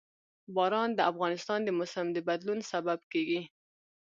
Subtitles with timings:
[0.55, 3.41] باران د افغانستان د موسم د بدلون سبب کېږي.